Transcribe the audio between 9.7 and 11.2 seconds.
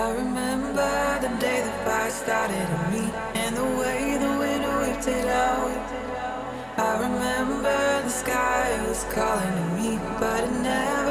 me, but it never